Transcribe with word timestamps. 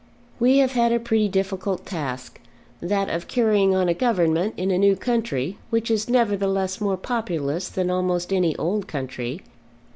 We 0.39 0.57
have 0.57 0.71
had 0.71 0.91
a 0.91 0.99
pretty 0.99 1.29
difficult 1.29 1.85
task, 1.85 2.39
that 2.81 3.07
of 3.07 3.27
carrying 3.27 3.75
on 3.75 3.87
a 3.87 3.93
government 3.93 4.55
in 4.57 4.71
a 4.71 4.77
new 4.79 4.95
country, 4.95 5.59
which 5.69 5.91
is 5.91 6.09
nevertheless 6.09 6.81
more 6.81 6.97
populous 6.97 7.69
than 7.69 7.91
almost 7.91 8.33
any 8.33 8.55
old 8.55 8.87
country. 8.87 9.43